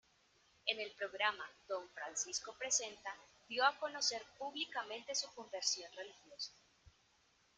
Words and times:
En 0.65 0.79
el 0.79 0.89
programa 0.97 1.47
"Don 1.67 1.87
Francisco 1.91 2.55
presenta" 2.57 3.15
dio 3.47 3.63
a 3.63 3.77
conocer 3.79 4.23
públicamente 4.39 5.13
su 5.13 5.31
conversión 5.35 5.91
religiosa. 5.95 6.51